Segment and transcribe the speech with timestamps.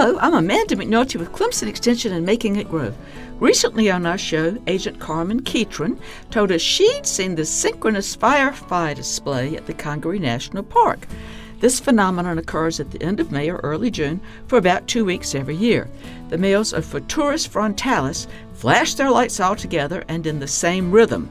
[0.00, 2.94] Hello, I'm Amanda McNulty with Clemson Extension and Making It Grow.
[3.40, 5.98] Recently on our show, Agent Carmen Ketron
[6.30, 11.08] told us she'd seen the synchronous firefly display at the Congaree National Park.
[11.58, 15.34] This phenomenon occurs at the end of May or early June for about two weeks
[15.34, 15.90] every year.
[16.28, 21.28] The males of Photuris frontalis flash their lights all together and in the same rhythm.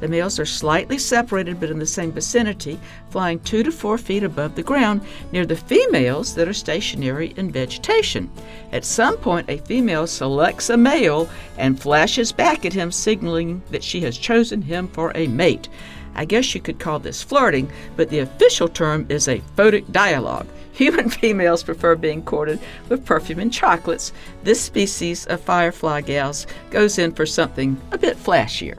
[0.00, 2.80] The males are slightly separated but in the same vicinity,
[3.10, 7.52] flying two to four feet above the ground near the females that are stationary in
[7.52, 8.30] vegetation.
[8.72, 11.28] At some point, a female selects a male
[11.58, 15.68] and flashes back at him, signaling that she has chosen him for a mate.
[16.14, 20.46] I guess you could call this flirting, but the official term is a photic dialogue.
[20.72, 24.12] Human females prefer being courted with perfume and chocolates.
[24.42, 28.78] This species of firefly gals goes in for something a bit flashier.